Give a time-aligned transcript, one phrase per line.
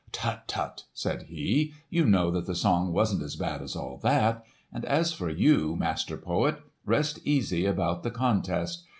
[0.11, 1.73] "Tut, tut!" said he.
[1.91, 4.43] "You know that the song wasn't as bad as all that!
[4.73, 8.87] And as for you, master poet, rest easy about the contest!